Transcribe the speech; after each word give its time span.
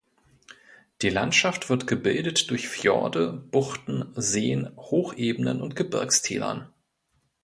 Die 1.03 1.09
Landschaft 1.11 1.69
wird 1.69 1.85
gebildet 1.85 2.49
durch 2.49 2.67
Fjorde, 2.67 3.33
Buchten, 3.33 4.11
Seen, 4.15 4.75
Hochebenen 4.75 5.61
und 5.61 5.75
Gebirgstälern. 5.75 6.73